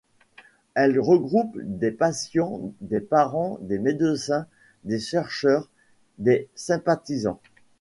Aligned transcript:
Elle 0.73 0.99
regroupe 0.99 1.59
des 1.63 1.91
patients, 1.91 2.73
des 2.81 3.01
parents, 3.01 3.59
des 3.61 3.77
médecins, 3.77 4.47
des 4.83 4.97
chercheurs, 4.97 5.69
des 6.17 6.49
sympathisants. 6.55 7.39